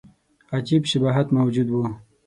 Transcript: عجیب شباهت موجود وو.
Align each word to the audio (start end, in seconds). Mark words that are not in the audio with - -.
عجیب 0.53 0.83
شباهت 0.91 1.27
موجود 1.37 1.67
وو. 1.69 1.83